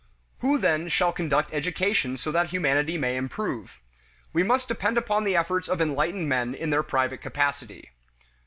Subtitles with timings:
[0.39, 3.79] Who, then, shall conduct education so that humanity may improve?
[4.33, 7.91] We must depend upon the efforts of enlightened men in their private capacity.